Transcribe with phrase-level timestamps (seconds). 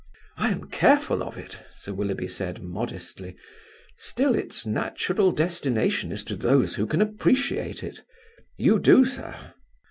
[0.35, 3.35] "I am careful of it," Sir Willoughby said, modestly;
[3.97, 8.01] "still its natural destination is to those who can appreciate it.
[8.57, 9.53] You do, sir."